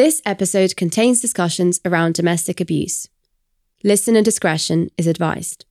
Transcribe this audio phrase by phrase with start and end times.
[0.00, 3.10] This episode contains discussions around domestic abuse.
[3.84, 5.66] Listener discretion is advised.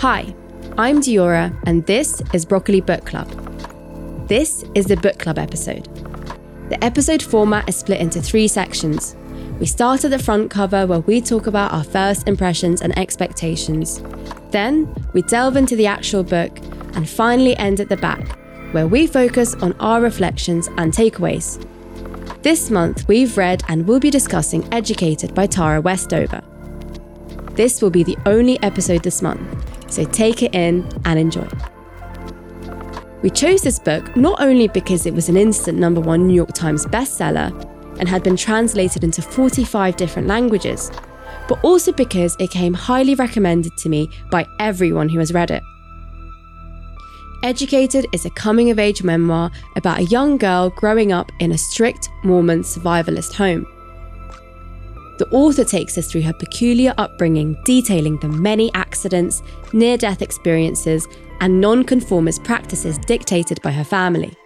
[0.00, 0.34] Hi,
[0.76, 3.26] I'm Diora, and this is Broccoli Book Club.
[4.28, 5.86] This is the book club episode.
[6.68, 9.16] The episode format is split into three sections.
[9.58, 14.02] We start at the front cover where we talk about our first impressions and expectations.
[14.50, 16.58] Then we delve into the actual book
[16.92, 18.38] and finally end at the back
[18.72, 21.64] where we focus on our reflections and takeaways.
[22.42, 26.42] This month, we've read and will be discussing Educated by Tara Westover.
[27.52, 31.48] This will be the only episode this month, so take it in and enjoy.
[33.22, 36.52] We chose this book not only because it was an instant number one New York
[36.52, 37.50] Times bestseller
[37.98, 40.92] and had been translated into 45 different languages,
[41.48, 45.62] but also because it came highly recommended to me by everyone who has read it.
[47.44, 51.58] Educated is a coming of age memoir about a young girl growing up in a
[51.58, 53.64] strict Mormon survivalist home.
[55.18, 61.06] The author takes us through her peculiar upbringing, detailing the many accidents, near death experiences,
[61.40, 64.36] and non-conformist practices dictated by her family.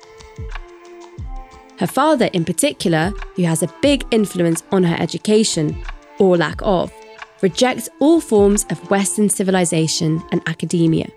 [1.78, 5.82] Her father, in particular, who has a big influence on her education,
[6.18, 6.92] or lack of,
[7.40, 11.08] rejects all forms of Western civilization and academia.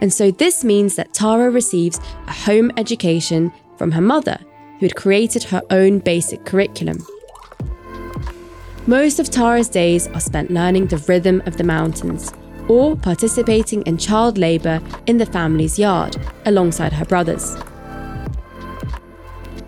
[0.00, 4.38] And so this means that Tara receives a home education from her mother,
[4.78, 6.98] who had created her own basic curriculum.
[8.86, 12.32] Most of Tara's days are spent learning the rhythm of the mountains
[12.68, 17.56] or participating in child labour in the family's yard alongside her brothers.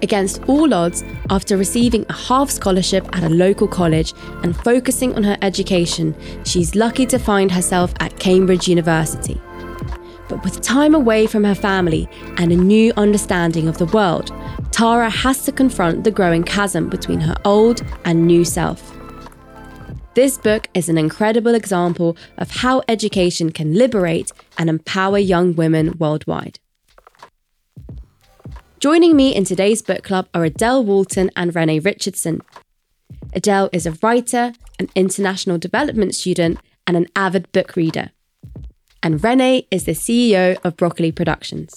[0.02, 5.22] Against all odds, after receiving a half scholarship at a local college and focusing on
[5.24, 6.14] her education,
[6.44, 9.38] she's lucky to find herself at Cambridge University.
[10.30, 14.32] But with time away from her family and a new understanding of the world,
[14.70, 18.96] Tara has to confront the growing chasm between her old and new self.
[20.14, 25.98] This book is an incredible example of how education can liberate and empower young women
[25.98, 26.60] worldwide.
[28.78, 32.40] Joining me in today's book club are Adele Walton and Renee Richardson.
[33.32, 38.12] Adele is a writer, an international development student, and an avid book reader
[39.02, 41.74] and Renee is the CEO of Broccoli Productions.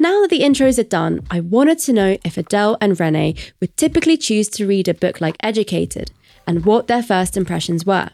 [0.00, 3.76] Now that the intros are done, I wanted to know if Adele and Renee would
[3.76, 6.10] typically choose to read a book like Educated
[6.46, 8.10] and what their first impressions were.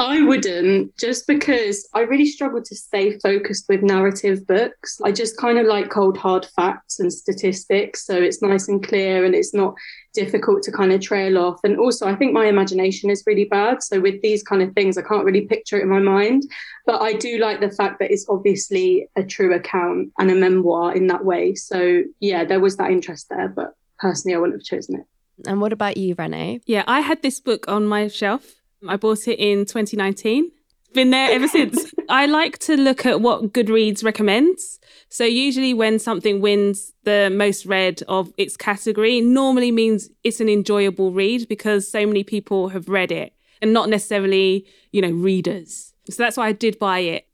[0.00, 4.98] I wouldn't, just because I really struggle to stay focused with narrative books.
[5.04, 8.06] I just kind of like cold, hard facts and statistics.
[8.06, 9.74] So it's nice and clear and it's not
[10.12, 11.60] difficult to kind of trail off.
[11.64, 13.82] And also, I think my imagination is really bad.
[13.82, 16.44] So with these kind of things, I can't really picture it in my mind.
[16.86, 20.94] But I do like the fact that it's obviously a true account and a memoir
[20.94, 21.54] in that way.
[21.54, 23.48] So yeah, there was that interest there.
[23.48, 25.06] But personally, I wouldn't have chosen it.
[25.46, 26.60] And what about you, Renee?
[26.66, 30.50] Yeah, I had this book on my shelf I bought it in 2019.
[30.92, 31.92] Been there ever since.
[32.08, 34.79] I like to look at what Goodreads recommends.
[35.10, 40.48] So usually when something wins the most read of its category, normally means it's an
[40.48, 45.92] enjoyable read because so many people have read it and not necessarily, you know, readers.
[46.08, 47.26] So that's why I did buy it.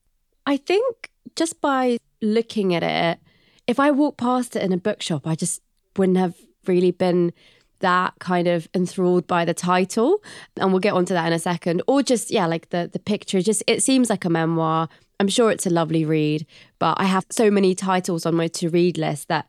[0.47, 3.21] I think just by looking at it,
[3.67, 5.61] if I walked past it in a bookshop, I just
[5.99, 6.35] wouldn't have
[6.67, 7.35] really been
[7.81, 10.23] that kind of enthralled by the title
[10.57, 13.43] and we'll get onto that in a second or just yeah like the the picture
[13.43, 14.89] just it seems like a memoir
[15.21, 16.47] i'm sure it's a lovely read
[16.79, 19.47] but i have so many titles on my to read list that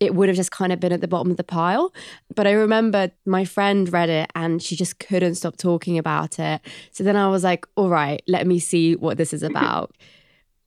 [0.00, 1.92] it would have just kind of been at the bottom of the pile.
[2.34, 6.60] But i remember my friend read it and she just couldn't stop talking about it.
[6.92, 9.94] So then i was like all right let me see what this is about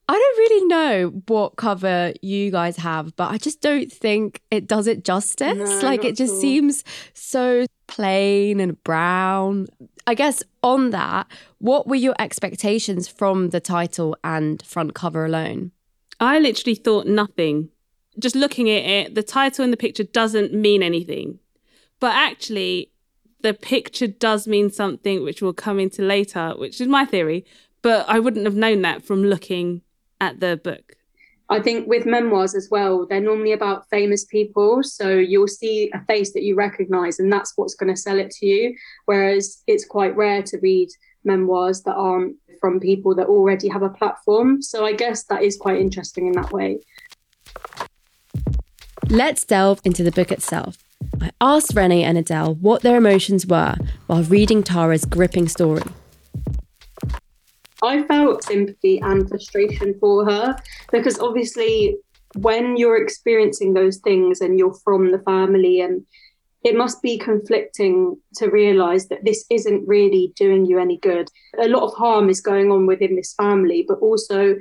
[0.08, 4.66] I don't really know what cover you guys have, but I just don't think it
[4.66, 5.56] does it justice.
[5.56, 9.68] No, like it just seems so plain and brown.
[10.06, 15.70] I guess on that, what were your expectations from the title and front cover alone?
[16.18, 17.68] I literally thought nothing.
[18.18, 21.38] Just looking at it, the title and the picture doesn't mean anything.
[22.00, 22.90] But actually,
[23.40, 27.44] the picture does mean something, which we'll come into later, which is my theory.
[27.80, 29.82] But I wouldn't have known that from looking
[30.22, 30.94] at the book?
[31.50, 34.82] I think with memoirs as well, they're normally about famous people.
[34.82, 38.30] So you'll see a face that you recognize, and that's what's going to sell it
[38.38, 38.74] to you.
[39.04, 40.88] Whereas it's quite rare to read
[41.24, 44.62] memoirs that aren't from people that already have a platform.
[44.62, 46.80] So I guess that is quite interesting in that way.
[49.10, 50.78] Let's delve into the book itself.
[51.20, 53.74] I asked Renee and Adele what their emotions were
[54.06, 55.82] while reading Tara's gripping story.
[57.82, 60.56] I felt sympathy and frustration for her
[60.92, 61.96] because obviously
[62.36, 66.04] when you're experiencing those things and you're from the family and
[66.64, 71.28] it must be conflicting to realize that this isn't really doing you any good.
[71.58, 74.54] A lot of harm is going on within this family, but also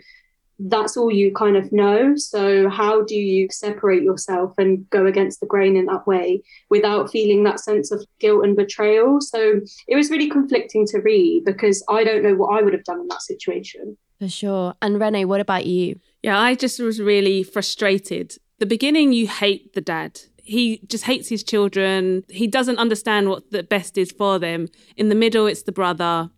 [0.68, 2.16] that's all you kind of know.
[2.16, 7.12] So, how do you separate yourself and go against the grain in that way without
[7.12, 9.22] feeling that sense of guilt and betrayal?
[9.22, 12.84] So, it was really conflicting to read because I don't know what I would have
[12.84, 13.98] done in that situation.
[14.20, 14.76] For sure.
[14.82, 16.00] And Renee, what about you?
[16.22, 18.36] Yeah, I just was really frustrated.
[18.60, 20.22] The beginning, you hate the dad.
[20.38, 22.24] He just hates his children.
[22.30, 24.68] He doesn't understand what the best is for them.
[24.96, 26.30] In the middle, it's the brother.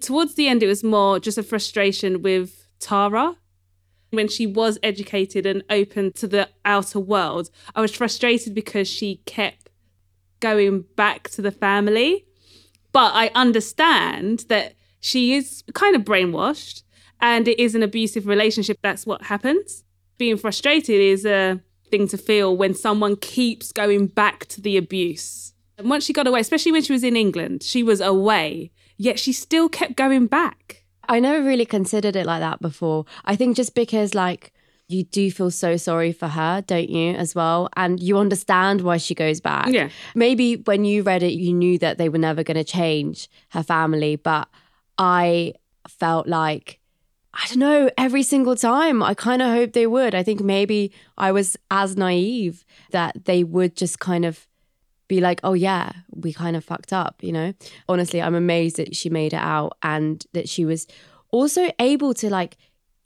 [0.00, 3.36] Towards the end, it was more just a frustration with Tara
[4.10, 9.22] when she was educated and open to the outer world, I was frustrated because she
[9.26, 9.70] kept
[10.40, 12.26] going back to the family.
[12.92, 16.82] But I understand that she is kind of brainwashed
[17.20, 18.78] and it is an abusive relationship.
[18.82, 19.84] That's what happens.
[20.18, 21.60] Being frustrated is a
[21.90, 25.54] thing to feel when someone keeps going back to the abuse.
[25.78, 29.18] And once she got away, especially when she was in England, she was away, yet
[29.18, 30.79] she still kept going back.
[31.10, 33.04] I never really considered it like that before.
[33.24, 34.52] I think just because like
[34.88, 37.68] you do feel so sorry for her, don't you, as well?
[37.76, 39.68] And you understand why she goes back.
[39.68, 39.88] Yeah.
[40.14, 43.62] Maybe when you read it, you knew that they were never going to change her
[43.62, 44.48] family, but
[44.98, 45.54] I
[45.88, 46.80] felt like
[47.32, 49.02] I don't know, every single time.
[49.02, 50.14] I kind of hoped they would.
[50.14, 54.48] I think maybe I was as naive that they would just kind of
[55.10, 57.52] be like, oh, yeah, we kind of fucked up, you know?
[57.88, 60.86] Honestly, I'm amazed that she made it out and that she was
[61.30, 62.56] also able to like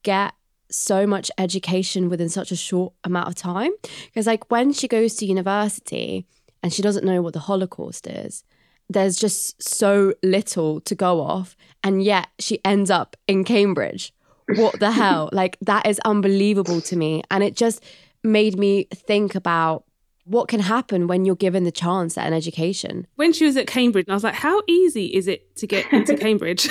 [0.02, 0.34] get
[0.70, 3.72] so much education within such a short amount of time.
[4.04, 6.26] Because, like, when she goes to university
[6.62, 8.44] and she doesn't know what the Holocaust is,
[8.90, 11.56] there's just so little to go off.
[11.82, 14.12] And yet she ends up in Cambridge.
[14.56, 15.30] What the hell?
[15.32, 17.22] Like, that is unbelievable to me.
[17.30, 17.82] And it just
[18.22, 19.84] made me think about
[20.24, 23.06] what can happen when you're given the chance at an education.
[23.16, 26.16] When she was at Cambridge, I was like, how easy is it to get into
[26.18, 26.68] Cambridge?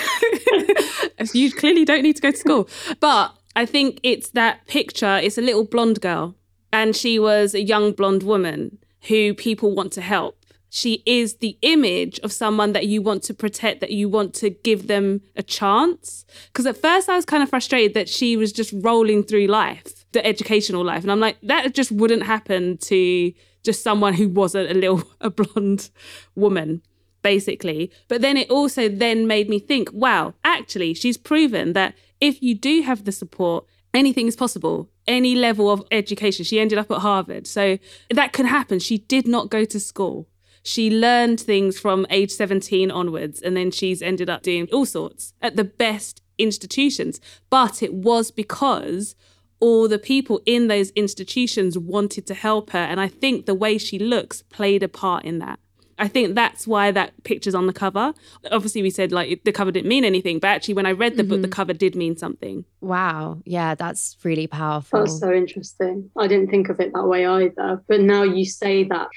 [1.32, 2.68] you clearly don't need to go to school.
[3.00, 6.34] But I think it's that picture, it's a little blonde girl,
[6.72, 8.78] and she was a young blonde woman
[9.08, 10.38] who people want to help.
[10.70, 14.50] She is the image of someone that you want to protect, that you want to
[14.50, 16.24] give them a chance.
[16.48, 19.93] Because at first I was kind of frustrated that she was just rolling through life
[20.14, 21.02] the educational life.
[21.02, 23.32] And I'm like, that just wouldn't happen to
[23.62, 25.90] just someone who wasn't a little a blonde
[26.34, 26.82] woman
[27.22, 27.90] basically.
[28.08, 32.54] But then it also then made me think wow actually she's proven that if you
[32.54, 33.64] do have the support
[33.94, 34.90] anything is possible.
[35.06, 36.44] Any level of education.
[36.44, 37.46] She ended up at harvard.
[37.46, 37.78] So
[38.10, 38.80] that can happen.
[38.80, 40.28] She did not go to school.
[40.62, 45.34] She learned things from age 17 onwards and then she's ended up doing all sorts
[45.40, 47.20] at the best institutions.
[47.50, 49.14] But it was because
[49.60, 52.78] all the people in those institutions wanted to help her.
[52.78, 55.58] And I think the way she looks played a part in that.
[55.98, 58.14] I think that's why that picture's on the cover.
[58.50, 61.22] Obviously, we said like the cover didn't mean anything, but actually, when I read the
[61.22, 61.30] mm-hmm.
[61.30, 61.52] book, the mm-hmm.
[61.52, 62.64] cover did mean something.
[62.80, 63.40] Wow.
[63.44, 65.00] Yeah, that's really powerful.
[65.00, 66.10] That's so interesting.
[66.18, 67.82] I didn't think of it that way either.
[67.88, 69.08] But now you say that,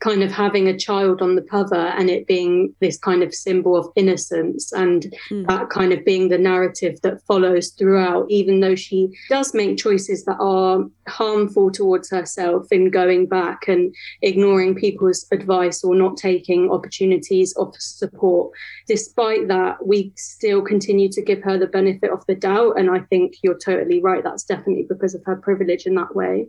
[0.00, 3.76] kind of having a child on the cover and it being this kind of symbol
[3.76, 5.46] of innocence and mm.
[5.46, 10.24] that kind of being the narrative that follows throughout, even though she does make choices
[10.24, 16.70] that are harmful towards herself in going back and ignoring people's advice or not taking
[16.70, 18.52] opportunities of support.
[18.86, 22.78] Despite that, we still continue to give her the benefit of the doubt.
[22.78, 24.22] And I think you're totally right.
[24.22, 26.48] That's definitely because of her privilege in that way.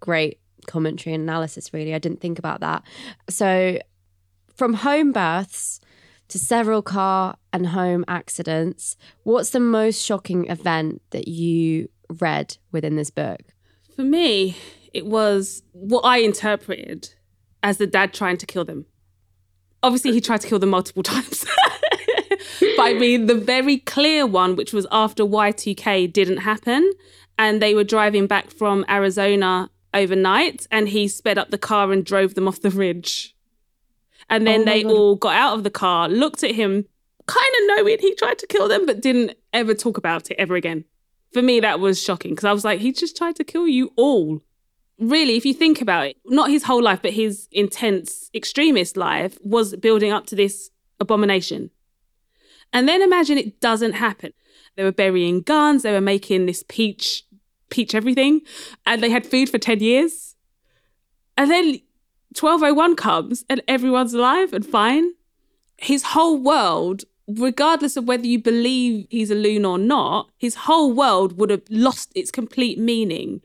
[0.00, 1.94] Great commentary and analysis, really.
[1.94, 2.82] I didn't think about that.
[3.28, 3.78] So,
[4.54, 5.80] from home births
[6.28, 11.88] to several car and home accidents, what's the most shocking event that you
[12.20, 13.40] read within this book?
[13.94, 14.56] For me,
[14.92, 17.10] it was what I interpreted
[17.62, 18.86] as the dad trying to kill them.
[19.82, 21.44] Obviously, he tried to kill them multiple times.
[22.76, 26.90] but I mean, the very clear one, which was after Y2K, didn't happen.
[27.38, 32.04] And they were driving back from Arizona overnight and he sped up the car and
[32.04, 33.34] drove them off the ridge.
[34.28, 34.92] And then oh they God.
[34.92, 36.84] all got out of the car, looked at him,
[37.26, 40.54] kind of knowing he tried to kill them, but didn't ever talk about it ever
[40.54, 40.84] again.
[41.32, 43.92] For me, that was shocking because I was like, he just tried to kill you
[43.96, 44.42] all.
[44.98, 49.38] Really, if you think about it, not his whole life, but his intense extremist life
[49.42, 51.70] was building up to this abomination.
[52.72, 54.32] And then imagine it doesn't happen.
[54.76, 57.24] They were burying guns, they were making this peach
[57.70, 58.42] peach everything,
[58.84, 60.36] and they had food for 10 years.
[61.36, 61.80] And then
[62.38, 65.12] 1201 comes and everyone's alive and fine.
[65.78, 70.92] His whole world, regardless of whether you believe he's a loon or not, his whole
[70.92, 73.42] world would have lost its complete meaning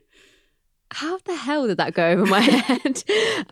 [0.92, 3.02] how the hell did that go over my head?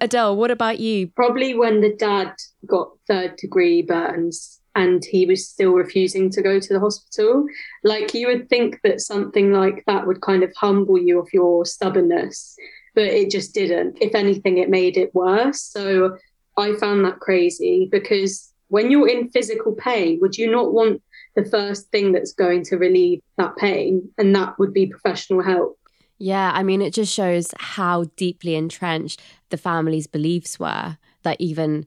[0.00, 1.08] Adele, what about you?
[1.08, 2.34] Probably when the dad
[2.66, 7.44] got third degree burns and he was still refusing to go to the hospital.
[7.82, 11.64] Like you would think that something like that would kind of humble you of your
[11.66, 12.56] stubbornness,
[12.94, 13.98] but it just didn't.
[14.00, 15.60] If anything, it made it worse.
[15.60, 16.16] So
[16.56, 21.02] I found that crazy because when you're in physical pain, would you not want
[21.34, 24.08] the first thing that's going to relieve that pain?
[24.18, 25.76] And that would be professional help.
[26.18, 31.86] Yeah, I mean, it just shows how deeply entrenched the family's beliefs were that even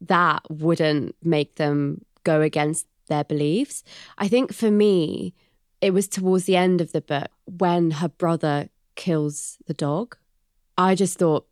[0.00, 3.82] that wouldn't make them go against their beliefs.
[4.18, 5.34] I think for me,
[5.80, 10.16] it was towards the end of the book when her brother kills the dog.
[10.76, 11.46] I just thought,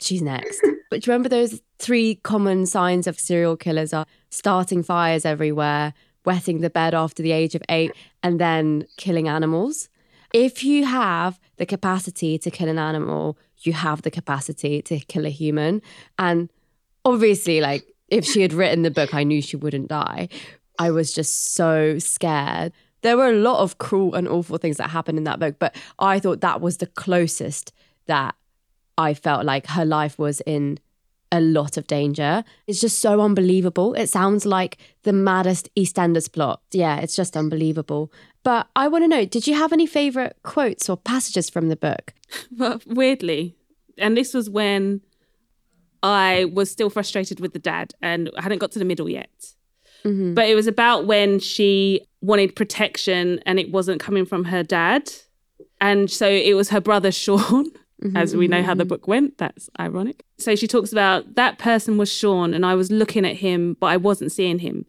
[0.00, 0.60] she's next.
[0.90, 5.94] but do you remember those three common signs of serial killers are starting fires everywhere,
[6.24, 9.88] wetting the bed after the age of eight, and then killing animals?
[10.32, 15.26] If you have the capacity to kill an animal, you have the capacity to kill
[15.26, 15.82] a human.
[16.18, 16.50] And
[17.04, 20.28] obviously, like, if she had written the book, I knew she wouldn't die.
[20.78, 22.72] I was just so scared.
[23.02, 25.76] There were a lot of cruel and awful things that happened in that book, but
[25.98, 27.72] I thought that was the closest
[28.06, 28.34] that
[28.96, 30.78] I felt like her life was in
[31.30, 32.42] a lot of danger.
[32.66, 33.94] It's just so unbelievable.
[33.94, 36.62] It sounds like the maddest EastEnders plot.
[36.72, 38.10] Yeah, it's just unbelievable.
[38.42, 41.76] But I want to know did you have any favorite quotes or passages from the
[41.76, 42.14] book?
[42.56, 43.56] Well, weirdly,
[43.96, 45.00] and this was when
[46.02, 49.30] I was still frustrated with the dad and I hadn't got to the middle yet.
[50.04, 50.34] Mm-hmm.
[50.34, 55.10] But it was about when she wanted protection and it wasn't coming from her dad.
[55.80, 57.70] And so it was her brother, Sean.
[58.02, 58.90] Mm-hmm, as we know how the mm-hmm.
[58.90, 59.38] book went.
[59.38, 60.24] That's ironic.
[60.38, 63.88] So she talks about that person was Sean, and I was looking at him, but
[63.88, 64.86] I wasn't seeing him.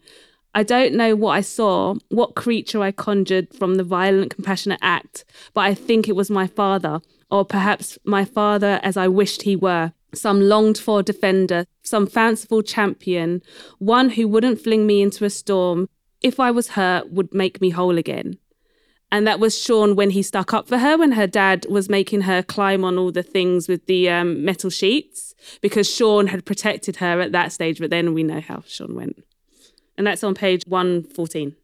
[0.53, 5.25] I don't know what I saw, what creature I conjured from the violent, compassionate act,
[5.55, 7.01] but I think it was my father,
[7.31, 12.61] or perhaps my father as I wished he were some longed for defender, some fanciful
[12.61, 13.41] champion,
[13.77, 15.89] one who wouldn't fling me into a storm,
[16.21, 18.37] if I was hurt, would make me whole again.
[19.11, 22.21] And that was Sean when he stuck up for her, when her dad was making
[22.21, 26.97] her climb on all the things with the um, metal sheets, because Sean had protected
[26.97, 27.79] her at that stage.
[27.79, 29.23] But then we know how Sean went.
[29.97, 31.55] And that's on page 114.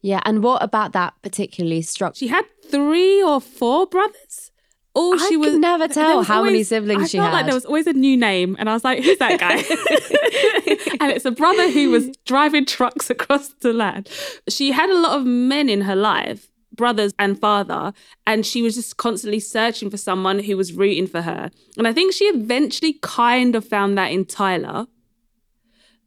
[0.00, 0.20] Yeah.
[0.24, 2.16] And what about that particularly struck?
[2.16, 4.50] She had three or four brothers.
[4.96, 7.36] Oh, she I was never tell how always, many siblings I she felt had.
[7.36, 9.56] Like there was always a new name, and I was like, "Who's that guy?"
[11.00, 14.08] and it's a brother who was driving trucks across the land.
[14.48, 17.92] She had a lot of men in her life, brothers and father,
[18.26, 21.50] and she was just constantly searching for someone who was rooting for her.
[21.76, 24.86] And I think she eventually kind of found that in Tyler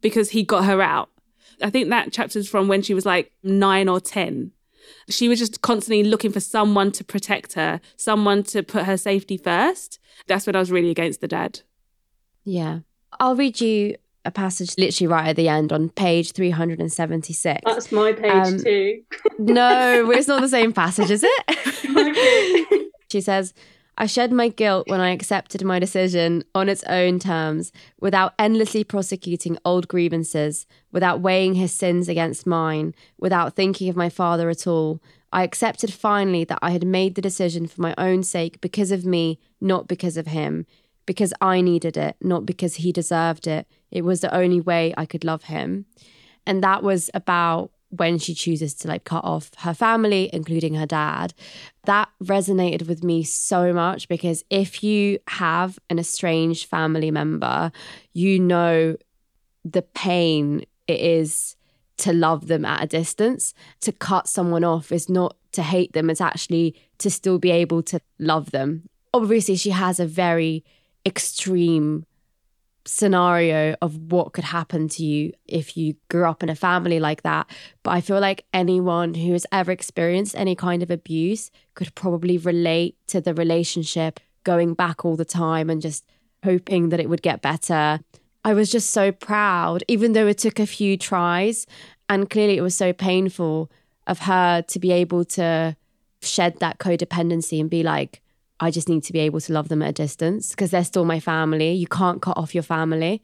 [0.00, 1.10] because he got her out.
[1.60, 4.52] I think that chapter's from when she was like nine or 10.
[5.08, 9.36] She was just constantly looking for someone to protect her, someone to put her safety
[9.36, 9.98] first.
[10.26, 11.60] That's when I was really against the dad.
[12.44, 12.80] Yeah.
[13.20, 17.60] I'll read you a passage literally right at the end on page 376.
[17.64, 19.02] That's my page um, too.
[19.38, 22.92] no, it's not the same passage, is it?
[23.10, 23.54] she says,
[24.00, 28.84] I shed my guilt when I accepted my decision on its own terms, without endlessly
[28.84, 34.68] prosecuting old grievances, without weighing his sins against mine, without thinking of my father at
[34.68, 35.02] all.
[35.32, 39.04] I accepted finally that I had made the decision for my own sake because of
[39.04, 40.64] me, not because of him,
[41.04, 43.66] because I needed it, not because he deserved it.
[43.90, 45.86] It was the only way I could love him.
[46.46, 50.86] And that was about when she chooses to like cut off her family, including her
[50.86, 51.34] dad.
[51.84, 57.72] That resonated with me so much because if you have an estranged family member,
[58.12, 58.96] you know
[59.64, 61.56] the pain it is
[61.98, 63.54] to love them at a distance.
[63.80, 67.82] To cut someone off is not to hate them, it's actually to still be able
[67.84, 68.88] to love them.
[69.14, 70.64] Obviously, she has a very
[71.06, 72.04] extreme
[72.88, 77.22] scenario of what could happen to you if you grew up in a family like
[77.22, 77.48] that.
[77.82, 82.38] But I feel like anyone who has ever experienced any kind of abuse could probably
[82.38, 86.04] relate to the relationship going back all the time and just
[86.44, 88.00] hoping that it would get better.
[88.44, 91.66] I was just so proud, even though it took a few tries.
[92.08, 93.70] And clearly it was so painful
[94.06, 95.76] of her to be able to
[96.22, 98.22] shed that codependency and be like,
[98.60, 101.04] I just need to be able to love them at a distance because they're still
[101.04, 101.72] my family.
[101.72, 103.22] You can't cut off your family.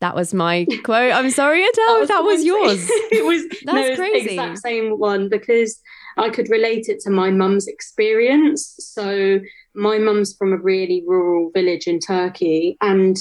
[0.00, 1.12] That was my quote.
[1.12, 2.86] I'm sorry, Adele, that was, that was yours.
[3.12, 4.30] it was that's no, crazy.
[4.30, 5.80] exact same one because
[6.16, 8.74] I could relate it to my mum's experience.
[8.78, 9.40] So
[9.74, 13.16] my mum's from a really rural village in Turkey, and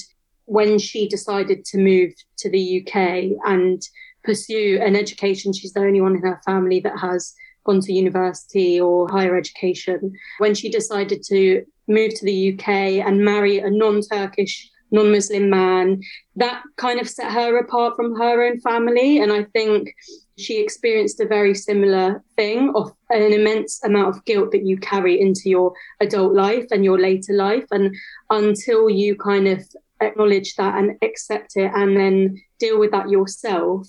[0.46, 3.82] when she decided to move to the UK and
[4.24, 7.34] pursue an education, she's the only one in her family that has
[7.66, 10.14] gone to university or higher education.
[10.38, 12.68] When she decided to move to the UK
[13.06, 16.02] and marry a non Turkish, non Muslim man.
[16.36, 19.20] That kind of set her apart from her own family.
[19.20, 19.94] And I think
[20.38, 25.20] she experienced a very similar thing of an immense amount of guilt that you carry
[25.20, 27.66] into your adult life and your later life.
[27.72, 27.96] And
[28.30, 29.64] until you kind of
[30.02, 33.88] acknowledge that and accept it and then deal with that yourself,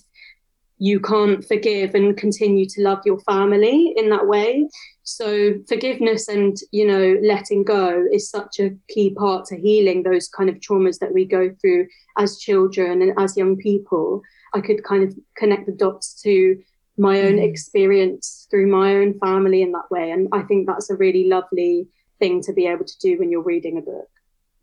[0.79, 4.67] you can't forgive and continue to love your family in that way.
[5.03, 10.27] So forgiveness and you know letting go is such a key part to healing those
[10.27, 14.21] kind of traumas that we go through as children and as young people.
[14.53, 16.57] I could kind of connect the dots to
[16.97, 17.47] my own mm.
[17.47, 21.87] experience through my own family in that way and I think that's a really lovely
[22.17, 24.09] thing to be able to do when you're reading a book.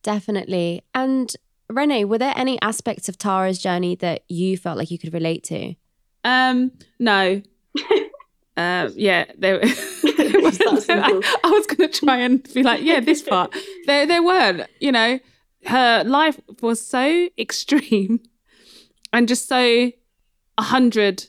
[0.03, 0.83] Definitely.
[0.95, 1.33] And
[1.69, 5.45] Renee, were there any aspects of Tara's journey that you felt like you could relate
[5.45, 5.75] to?
[6.25, 7.43] Um, no.
[8.57, 9.61] uh, yeah, there.
[10.45, 13.55] was I, I was going to try and be like, yeah, this part.
[13.87, 14.63] There, there weren't.
[14.81, 15.21] You know,
[15.67, 18.21] her life was so extreme,
[19.13, 19.93] and just so
[20.57, 21.27] a hundred,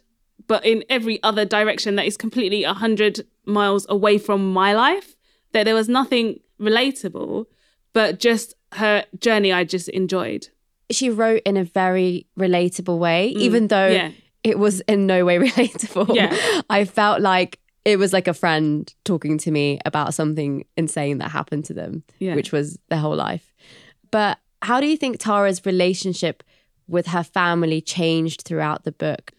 [0.48, 5.16] but in every other direction that is completely a hundred miles away from my life.
[5.52, 7.46] That there was nothing relatable,
[7.94, 9.52] but just her journey.
[9.52, 10.48] I just enjoyed.
[10.92, 13.88] She wrote in a very relatable way, mm, even though.
[13.88, 14.12] Yeah
[14.46, 16.16] it was in no way relatable.
[16.16, 16.62] Yeah.
[16.70, 21.32] I felt like it was like a friend talking to me about something insane that
[21.32, 22.36] happened to them, yeah.
[22.36, 23.54] which was their whole life.
[24.12, 26.44] But how do you think Tara's relationship
[26.88, 29.32] with her family changed throughout the book?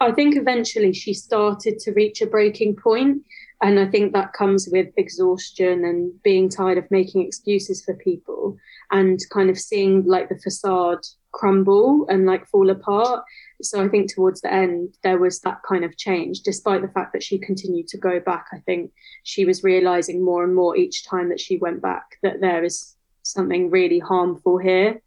[0.00, 3.22] I think eventually she started to reach a breaking point,
[3.60, 8.56] And I think that comes with exhaustion and being tired of making excuses for people
[8.90, 13.24] and kind of seeing like the facade crumble and like fall apart.
[13.64, 17.12] So I think towards the end, there was that kind of change, despite the fact
[17.12, 18.46] that she continued to go back.
[18.52, 18.92] I think
[19.24, 22.96] she was realizing more and more each time that she went back that there is
[23.22, 25.00] something really harmful here.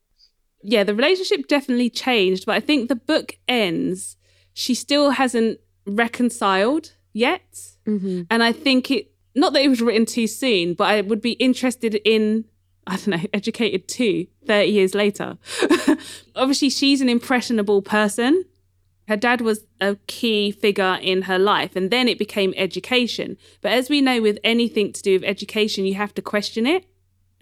[0.62, 4.18] Yeah, the relationship definitely changed, but I think the book ends.
[4.54, 7.76] She still hasn't reconciled yet.
[7.86, 8.24] Mm-hmm.
[8.30, 11.34] And I think it, not that it was written too soon, but I would be
[11.34, 12.46] interested in
[12.88, 15.38] I don't know, educated too, 30 years later.
[16.36, 18.46] Obviously, she's an impressionable person.
[19.08, 23.38] Her dad was a key figure in her life, and then it became education.
[23.62, 26.86] But as we know, with anything to do with education, you have to question it.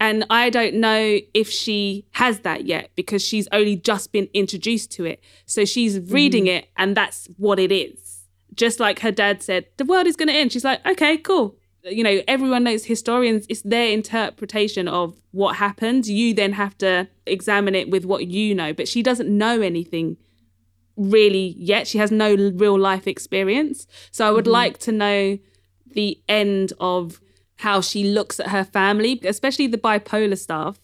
[0.00, 4.90] And I don't know if she has that yet because she's only just been introduced
[4.92, 5.22] to it.
[5.46, 6.58] So she's reading mm.
[6.58, 8.24] it, and that's what it is.
[8.54, 10.52] Just like her dad said, the world is going to end.
[10.52, 16.06] She's like, okay, cool you know, everyone knows historians, it's their interpretation of what happened.
[16.06, 18.72] You then have to examine it with what you know.
[18.72, 20.16] But she doesn't know anything
[20.96, 21.86] really yet.
[21.86, 23.86] She has no real life experience.
[24.10, 24.52] So I would mm-hmm.
[24.52, 25.38] like to know
[25.86, 27.20] the end of
[27.56, 30.80] how she looks at her family, especially the bipolar stuff.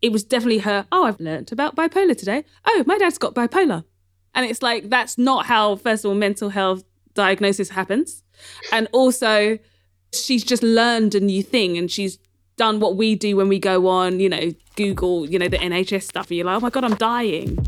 [0.00, 2.44] It was definitely her, oh, I've learned about bipolar today.
[2.66, 3.84] Oh, my dad's got bipolar.
[4.34, 8.22] And it's like, that's not how, first of all, mental health diagnosis happens.
[8.72, 9.58] And also,
[10.12, 12.18] she's just learned a new thing and she's
[12.56, 16.02] done what we do when we go on, you know, Google, you know, the NHS
[16.02, 17.66] stuff, and you're like, oh my God, I'm dying.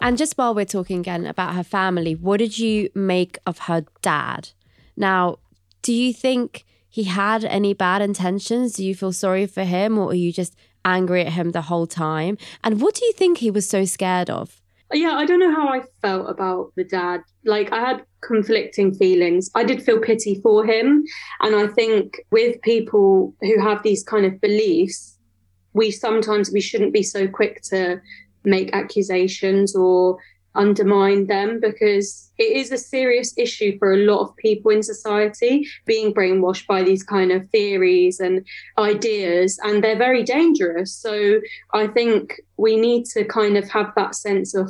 [0.00, 3.84] And just while we're talking again about her family, what did you make of her
[4.02, 4.50] dad?
[4.96, 5.38] Now,
[5.82, 8.72] do you think he had any bad intentions?
[8.74, 11.86] Do you feel sorry for him, or are you just angry at him the whole
[11.86, 12.38] time.
[12.64, 14.60] And what do you think he was so scared of?
[14.92, 17.20] Yeah, I don't know how I felt about the dad.
[17.44, 19.50] Like, I had conflicting feelings.
[19.54, 21.04] I did feel pity for him.
[21.40, 25.18] And I think with people who have these kind of beliefs,
[25.74, 28.00] we sometimes we shouldn't be so quick to
[28.48, 30.18] make accusations or
[30.58, 35.66] undermine them because it is a serious issue for a lot of people in society
[35.86, 38.44] being brainwashed by these kind of theories and
[38.76, 40.92] ideas and they're very dangerous.
[40.94, 41.40] So
[41.74, 44.68] i think we need to kind of have that sense of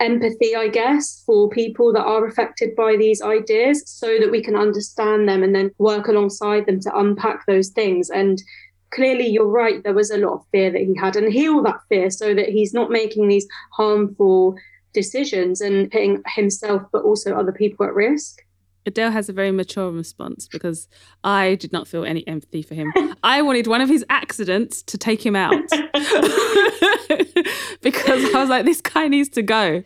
[0.00, 4.54] empathy i guess for people that are affected by these ideas so that we can
[4.54, 8.08] understand them and then work alongside them to unpack those things.
[8.08, 8.40] And
[8.90, 11.80] clearly you're right there was a lot of fear that he had and heal that
[11.88, 14.56] fear so that he's not making these harmful
[14.92, 18.44] decisions and putting himself but also other people at risk.
[18.86, 20.88] Adele has a very mature response because
[21.22, 22.90] I did not feel any empathy for him.
[23.22, 25.52] I wanted one of his accidents to take him out
[27.82, 29.82] because I was like, this guy needs to go.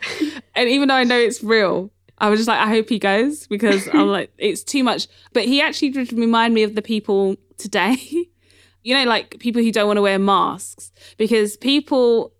[0.54, 3.48] And even though I know it's real, I was just like, I hope he goes
[3.48, 5.08] because I'm like, it's too much.
[5.32, 7.96] But he actually did remind me of the people today,
[8.82, 12.32] you know, like people who don't want to wear masks because people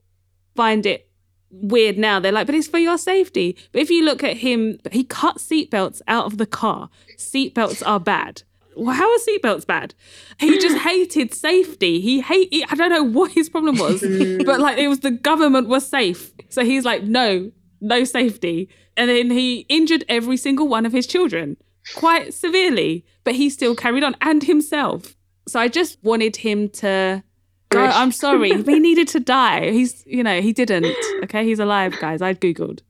[0.55, 1.09] find it
[1.50, 2.18] weird now.
[2.18, 3.57] They're like, but it's for your safety.
[3.72, 6.90] But if you look at him, he cut seatbelts out of the car.
[7.16, 8.42] Seatbelts are bad.
[8.74, 9.94] Well, how are seatbelts bad?
[10.38, 12.00] He just hated safety.
[12.00, 12.48] He hate.
[12.70, 14.00] I don't know what his problem was,
[14.46, 17.52] but like it was the government was safe, so he's like, no,
[17.83, 21.59] no safety, and then he injured every single one of his children
[21.94, 25.16] quite severely, but he still carried on and himself.
[25.48, 27.22] So I just wanted him to
[27.70, 27.85] go.
[27.85, 29.70] I'm sorry, he needed to die.
[29.70, 30.96] He's, you know, he didn't.
[31.24, 32.22] Okay, he's alive, guys.
[32.22, 32.81] I googled.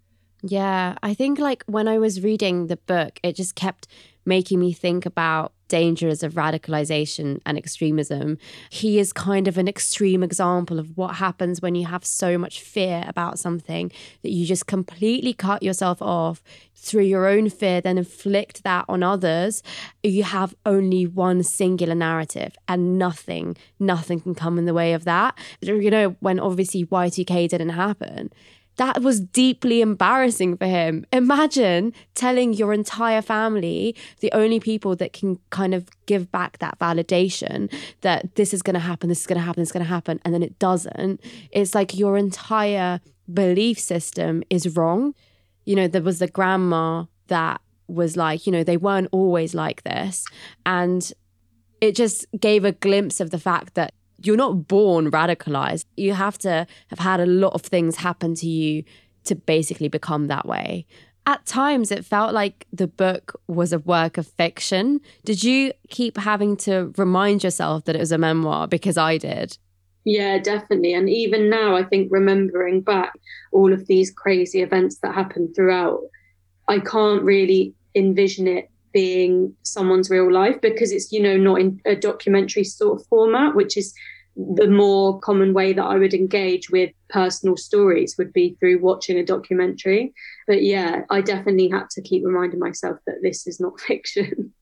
[0.42, 3.86] Yeah, I think like when I was reading the book, it just kept
[4.24, 8.36] making me think about dangers of radicalization and extremism.
[8.68, 12.60] He is kind of an extreme example of what happens when you have so much
[12.60, 16.42] fear about something that you just completely cut yourself off
[16.74, 19.62] through your own fear, then inflict that on others.
[20.02, 25.04] You have only one singular narrative and nothing, nothing can come in the way of
[25.04, 25.38] that.
[25.62, 28.30] You know, when obviously Y2K didn't happen
[28.76, 31.04] that was deeply embarrassing for him.
[31.12, 36.78] Imagine telling your entire family, the only people that can kind of give back that
[36.78, 39.84] validation that this is going to happen, this is going to happen, this is going
[39.84, 41.20] to happen, and then it doesn't.
[41.50, 43.00] It's like your entire
[43.32, 45.14] belief system is wrong.
[45.64, 49.82] You know, there was the grandma that was like, you know, they weren't always like
[49.82, 50.24] this.
[50.64, 51.12] And
[51.80, 55.84] it just gave a glimpse of the fact that you're not born radicalized.
[55.96, 58.84] You have to have had a lot of things happen to you
[59.24, 60.86] to basically become that way.
[61.24, 65.00] At times, it felt like the book was a work of fiction.
[65.24, 68.66] Did you keep having to remind yourself that it was a memoir?
[68.66, 69.56] Because I did.
[70.04, 70.94] Yeah, definitely.
[70.94, 73.12] And even now, I think remembering back
[73.52, 76.00] all of these crazy events that happened throughout,
[76.66, 81.80] I can't really envision it being someone's real life because it's you know not in
[81.86, 83.94] a documentary sort of format which is
[84.36, 89.18] the more common way that I would engage with personal stories would be through watching
[89.18, 90.14] a documentary.
[90.46, 94.52] But yeah, I definitely had to keep reminding myself that this is not fiction.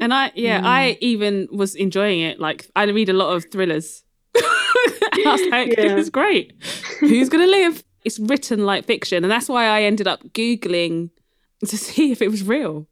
[0.00, 0.66] and I, yeah, mm.
[0.66, 2.38] I even was enjoying it.
[2.38, 4.04] Like, I read a lot of thrillers.
[4.36, 5.82] I was like, yeah.
[5.82, 6.52] this is great.
[7.00, 7.82] Who's going to live?
[8.04, 9.24] It's written like fiction.
[9.24, 11.10] And that's why I ended up Googling
[11.66, 12.86] to see if it was real.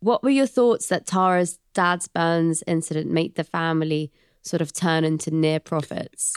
[0.00, 5.04] What were your thoughts that Tara's dad's burns incident made the family sort of turn
[5.04, 6.32] into near prophets?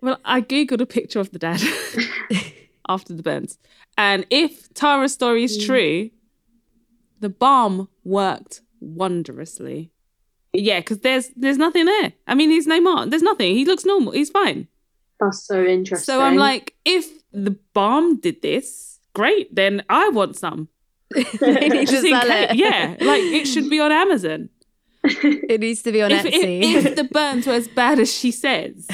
[0.00, 1.60] Well, I googled a picture of the dad
[2.88, 3.58] after the burns,
[3.96, 5.66] and if Tara's story is mm.
[5.66, 6.10] true,
[7.20, 9.90] the balm worked wondrously.
[10.52, 12.12] Yeah, because there's there's nothing there.
[12.26, 13.06] I mean, he's no more.
[13.06, 13.54] There's nothing.
[13.54, 14.12] He looks normal.
[14.12, 14.68] He's fine.
[15.20, 16.04] That's so interesting.
[16.04, 19.54] So I'm like, if the balm did this, great.
[19.54, 20.68] Then I want some.
[21.40, 22.54] They need to sell it.
[22.56, 24.48] Yeah, like it should be on Amazon.
[25.04, 26.62] it needs to be on if, Etsy.
[26.62, 28.88] If, if the burns were as bad as she says,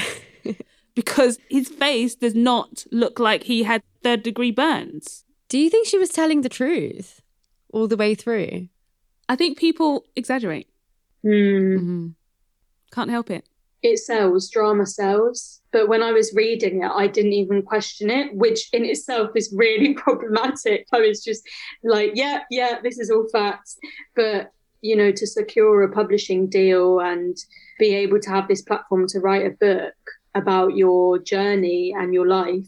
[0.94, 5.24] because his face does not look like he had third degree burns.
[5.48, 7.22] Do you think she was telling the truth
[7.72, 8.68] all the way through?
[9.28, 10.68] I think people exaggerate.
[11.24, 11.78] Mm.
[11.78, 12.06] Mm-hmm.
[12.92, 13.46] Can't help it.
[13.82, 15.60] It sells, drama sells.
[15.72, 19.54] But when I was reading it, I didn't even question it, which in itself is
[19.56, 20.86] really problematic.
[20.92, 21.42] I was just
[21.84, 23.78] like, yeah, yeah, this is all facts.
[24.14, 27.36] But you know, to secure a publishing deal and
[27.78, 29.94] be able to have this platform to write a book
[30.34, 32.66] about your journey and your life,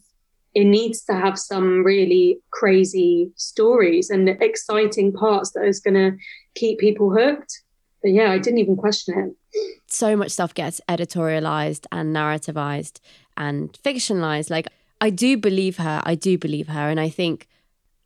[0.55, 6.17] it needs to have some really crazy stories and exciting parts that is going to
[6.55, 7.63] keep people hooked.
[8.03, 9.71] But yeah, I didn't even question it.
[9.93, 13.01] So much stuff gets editorialized and narrativized
[13.37, 14.51] and fictionalized.
[14.51, 14.69] Like,
[15.01, 16.01] I do believe her.
[16.05, 16.89] I do believe her.
[16.89, 17.47] And I think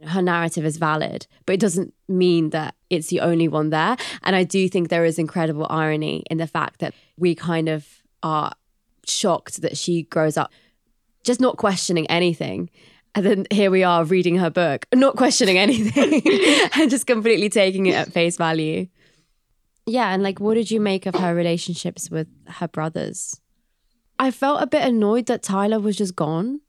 [0.05, 3.97] her narrative is valid, but it doesn't mean that it's the only one there.
[4.25, 7.87] And I do think there is incredible irony in the fact that we kind of
[8.23, 8.53] are
[9.07, 10.51] shocked that she grows up
[11.23, 12.71] just not questioning anything.
[13.15, 16.23] And then here we are reading her book, not questioning anything
[16.75, 18.87] and just completely taking it at face value.
[19.87, 20.13] Yeah.
[20.13, 23.41] And like, what did you make of her relationships with her brothers?
[24.19, 26.61] I felt a bit annoyed that Tyler was just gone.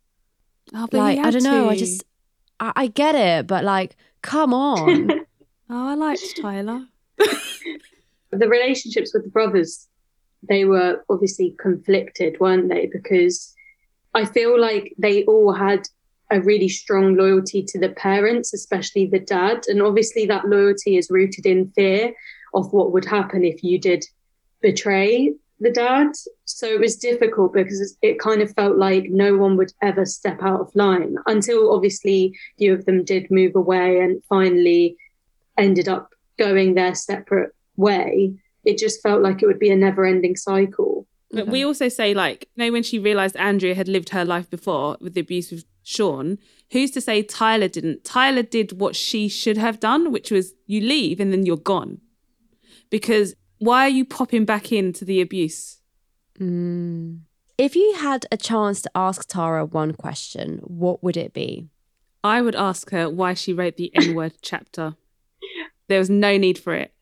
[0.73, 1.49] Oh, like, I don't to.
[1.49, 1.69] know.
[1.69, 2.03] I just,
[2.60, 5.12] I, I get it, but like, come on.
[5.69, 6.86] oh, I liked Tyler.
[7.17, 9.88] the relationships with the brothers,
[10.47, 12.88] they were obviously conflicted, weren't they?
[12.91, 13.56] Because
[14.13, 15.88] I feel like they all had
[16.30, 19.63] a really strong loyalty to the parents, especially the dad.
[19.67, 22.13] And obviously, that loyalty is rooted in fear
[22.58, 24.06] of what would happen if you did
[24.62, 26.12] betray the dad.
[26.46, 30.41] So it was difficult because it kind of felt like no one would ever step
[30.41, 34.98] out of line until obviously a few of them did move away and finally
[35.58, 38.34] ended up going their separate way.
[38.65, 41.08] It just felt like it would be a never ending cycle.
[41.32, 44.50] But we also say, like, you know, when she realized Andrea had lived her life
[44.50, 46.38] before with the abuse of Sean,
[46.72, 48.06] who's to say Tyler didn't?
[48.06, 52.00] Tyler did what she should have done, which was you leave and then you're gone.
[52.89, 55.80] Because why are you popping back into the abuse?
[56.39, 57.21] Mm.
[57.58, 61.69] If you had a chance to ask Tara one question, what would it be?
[62.23, 64.95] I would ask her why she wrote the N word chapter.
[65.88, 66.93] There was no need for it.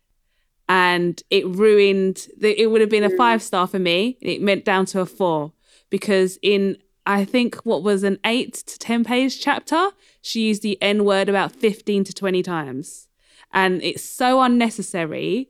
[0.69, 4.17] And it ruined, the, it would have been a five star for me.
[4.21, 5.54] It went down to a four
[5.89, 9.89] because in, I think, what was an eight to 10 page chapter,
[10.21, 13.08] she used the N word about 15 to 20 times.
[13.52, 15.50] And it's so unnecessary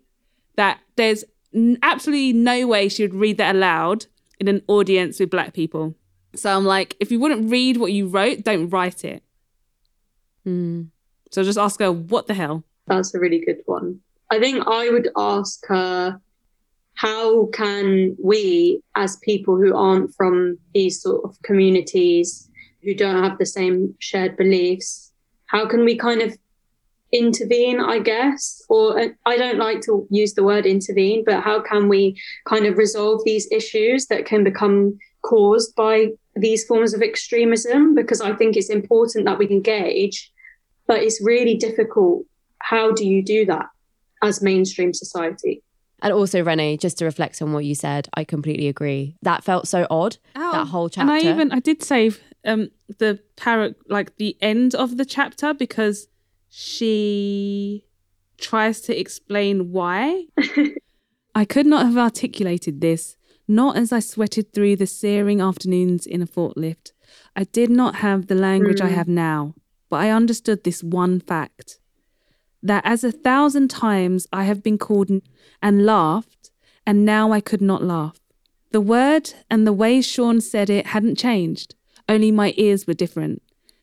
[0.58, 1.24] that there's
[1.82, 4.06] absolutely no way she would read that aloud
[4.40, 5.96] in an audience with black people.
[6.36, 9.24] So I'm like, if you wouldn't read what you wrote, don't write it.
[10.46, 10.90] Mm.
[11.32, 12.64] So just ask her, what the hell?
[12.88, 14.00] That's a really good one.
[14.30, 16.20] I think I would ask her,
[16.96, 22.50] how can we, as people who aren't from these sort of communities,
[22.84, 25.12] who don't have the same shared beliefs,
[25.48, 26.38] how can we kind of
[27.16, 28.62] intervene, I guess?
[28.70, 32.66] Or uh, I don't like to use the word intervene, but how can we kind
[32.66, 37.96] of resolve these issues that can become caused by these forms of extremism?
[37.96, 40.32] Because I think it's important that we engage,
[40.88, 42.26] but it's really difficult.
[42.60, 43.68] How do you do that
[44.22, 45.64] as mainstream society?
[46.02, 49.16] And also, Renee, just to reflect on what you said, I completely agree.
[49.22, 50.18] That felt so odd.
[50.36, 50.52] Ow.
[50.52, 51.02] That whole chapter.
[51.02, 55.54] And I even I did save um the parrot like the end of the chapter
[55.54, 56.08] because
[56.58, 57.86] she
[58.38, 60.28] tries to explain why.
[61.36, 66.22] I could not have articulated this, not as I sweated through the searing afternoons in
[66.22, 66.94] a forklift.
[67.36, 68.94] I did not have the language I Mm.
[69.00, 69.54] have now,
[69.90, 71.78] but I understood this one fact
[72.64, 75.10] that as a thousand times I have been called
[75.62, 76.52] and laughed,
[76.88, 78.18] and now I could not laugh.
[78.72, 81.76] The word and the way Sean said it hadn't changed,
[82.08, 83.42] only my ears were different.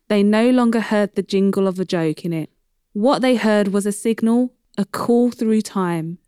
[0.08, 2.48] They no longer heard the jingle of a joke in it.
[2.92, 6.18] What they heard was a signal, a call through time,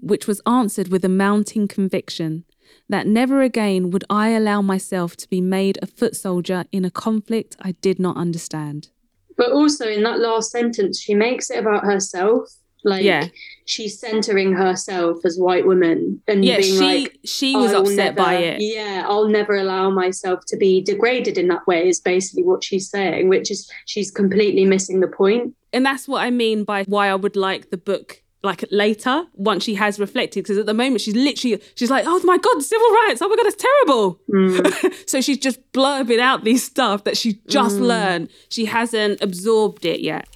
[0.00, 2.44] which was answered with a mounting conviction
[2.88, 6.90] that never again would I allow myself to be made a foot soldier in a
[6.90, 8.88] conflict I did not understand.
[9.36, 12.48] But also in that last sentence, she makes it about herself.
[12.84, 13.28] Like Yeah.
[13.64, 17.86] she's centering herself as white woman and Yeah, being she like, she was "I will
[17.88, 18.60] upset by it.
[18.60, 22.88] Yeah, I'll never allow myself to be degraded in that way, is basically what she's
[22.88, 25.54] saying, which is she's completely missing the point.
[25.72, 29.64] And that's what I mean by why I would like the book like later once
[29.64, 32.86] she has reflected because at the moment she's literally she's like oh my god civil
[32.90, 35.08] rights oh my god it's terrible Mm.
[35.08, 39.98] so she's just blurbing out these stuff that she just learned she hasn't absorbed it
[40.00, 40.28] yet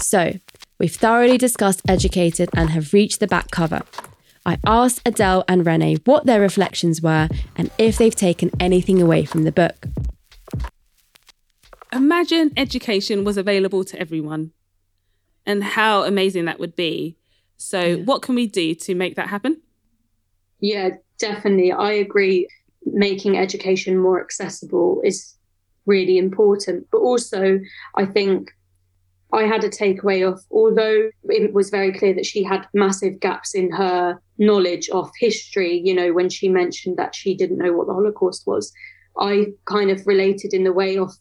[0.00, 0.32] So,
[0.82, 3.82] we've thoroughly discussed Educated and have reached the back cover.
[4.44, 9.24] I asked Adele and Renee what their reflections were and if they've taken anything away
[9.24, 9.86] from the book.
[11.92, 14.50] imagine education was available to everyone
[15.46, 17.16] and how amazing that would be
[17.58, 19.60] so what can we do to make that happen
[20.58, 21.70] Yeah, definitely.
[21.70, 22.48] I agree.
[22.84, 25.36] Making education more accessible is
[25.86, 26.86] really important.
[26.90, 27.60] But also,
[27.96, 28.52] I think
[29.32, 33.54] I had a takeaway of, although it was very clear that she had massive gaps
[33.54, 37.86] in her knowledge of history, you know, when she mentioned that she didn't know what
[37.86, 38.72] the Holocaust was,
[39.18, 41.12] I kind of related in the way of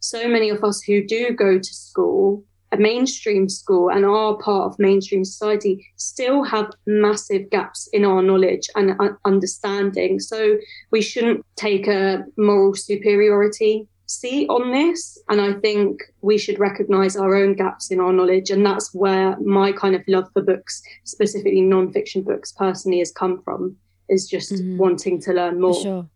[0.00, 4.72] so many of us who do go to school a mainstream school and are part
[4.72, 10.20] of mainstream society still have massive gaps in our knowledge and uh, understanding.
[10.20, 10.56] So
[10.90, 15.18] we shouldn't take a moral superiority seat on this.
[15.28, 18.50] And I think we should recognize our own gaps in our knowledge.
[18.50, 23.40] And that's where my kind of love for books, specifically nonfiction books, personally has come
[23.42, 23.76] from,
[24.08, 24.76] is just Mhm.
[24.76, 25.74] wanting to learn more.
[25.74, 26.10] For sure.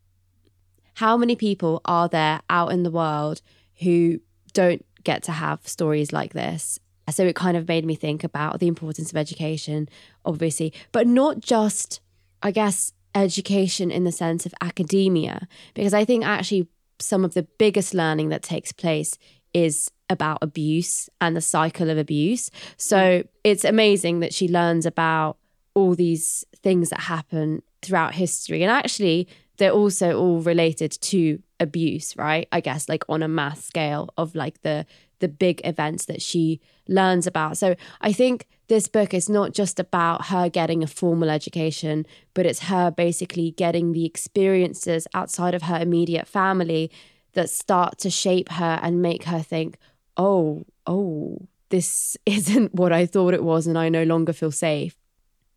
[0.94, 3.42] How many people are there out in the world
[3.80, 4.20] who
[4.52, 6.78] don't get to have stories like this?
[7.10, 9.88] So it kind of made me think about the importance of education,
[10.24, 12.00] obviously, but not just,
[12.42, 16.66] I guess, education in the sense of academia, because I think actually
[16.98, 19.18] some of the biggest learning that takes place
[19.52, 22.50] is about abuse and the cycle of abuse.
[22.76, 23.28] So mm.
[23.42, 25.36] it's amazing that she learns about
[25.74, 28.62] all these things that happen throughout history.
[28.62, 32.48] And actually, they're also all related to abuse, right?
[32.52, 34.86] I guess like on a mass scale of like the
[35.24, 37.56] the big events that she learns about.
[37.56, 42.44] So I think this book is not just about her getting a formal education, but
[42.44, 46.90] it's her basically getting the experiences outside of her immediate family
[47.32, 49.78] that start to shape her and make her think,
[50.18, 54.94] "Oh, oh, this isn't what I thought it was and I no longer feel safe."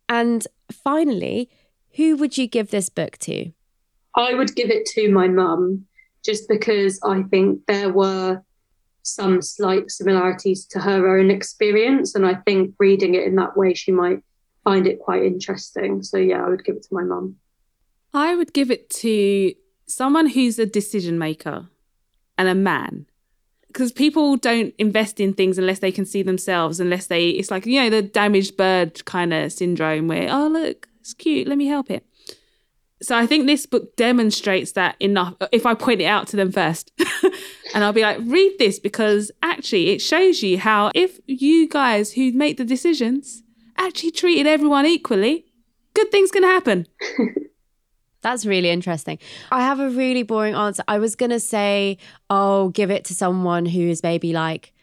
[0.08, 1.50] And finally,
[1.98, 3.52] who would you give this book to?
[4.16, 5.86] I would give it to my mum
[6.24, 8.42] just because I think there were
[9.08, 12.16] some slight similarities to her own experience.
[12.16, 14.22] And I think reading it in that way, she might
[14.64, 16.04] find it quite interesting.
[16.04, 17.36] So, yeah, I would give it to my mum.
[18.14, 19.54] I would give it to
[19.86, 21.68] someone who's a decision maker
[22.38, 23.06] and a man.
[23.68, 27.66] Because people don't invest in things unless they can see themselves, unless they, it's like,
[27.68, 31.68] you know, the damaged bird kind of syndrome where, oh, look, it's cute, let me
[31.68, 32.07] help it.
[33.02, 35.36] So I think this book demonstrates that enough.
[35.52, 36.92] If I point it out to them first,
[37.74, 42.14] and I'll be like, read this because actually it shows you how if you guys
[42.14, 43.44] who make the decisions
[43.78, 45.46] actually treated everyone equally,
[45.94, 46.88] good things can happen.
[48.22, 49.20] That's really interesting.
[49.52, 50.84] I have a really boring answer.
[50.88, 54.74] I was going to say, oh, give it to someone who is maybe like,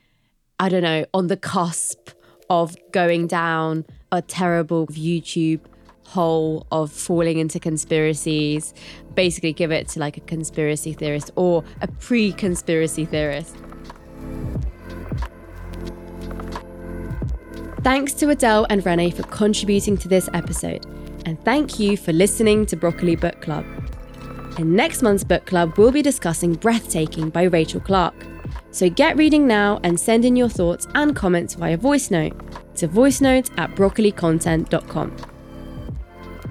[0.61, 2.11] I don't know, on the cusp
[2.49, 5.61] of going down a terrible YouTube
[6.15, 8.73] hole of falling into conspiracies.
[9.15, 13.57] Basically, give it to like a conspiracy theorist or a pre conspiracy theorist.
[17.83, 20.87] Thanks to Adele and Renay for contributing to this episode.
[21.27, 23.67] And thank you for listening to Broccoli Book Club.
[24.59, 28.27] In next month's book club, we'll be discussing Breathtaking by Rachel Clarke.
[28.71, 32.35] So get reading now and send in your thoughts and comments via voice note
[32.77, 35.34] to voicenote at broccolicontent.com.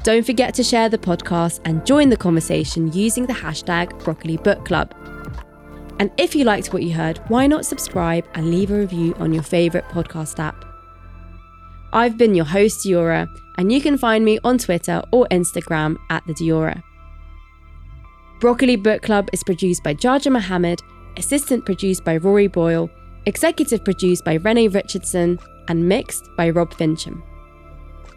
[0.04, 4.66] Don't forget to share the podcast and join the conversation using the hashtag Broccoli Book
[4.66, 4.94] Club.
[5.98, 9.32] And if you liked what you heard, why not subscribe and leave a review on
[9.32, 10.66] your favourite podcast app?
[11.94, 16.28] I've been your host, Diora, and you can find me on Twitter or Instagram at
[16.28, 16.84] the Diora.
[18.42, 20.82] Broccoli Book Club is produced by Jaja Mohammed,
[21.16, 22.90] assistant produced by Rory Boyle,
[23.26, 25.40] executive produced by Renay Richardson,
[25.70, 27.24] and mixed by Rob Fincham.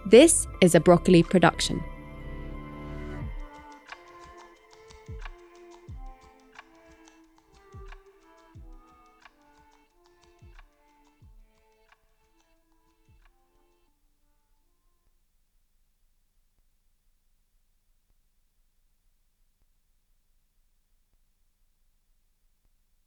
[0.07, 1.83] This is a Broccoli production.